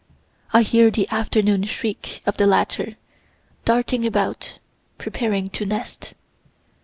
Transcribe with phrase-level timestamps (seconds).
[0.51, 2.95] I hear the afternoon shriek of the latter,
[3.65, 4.57] darting about,
[4.97, 6.15] preparing to nest.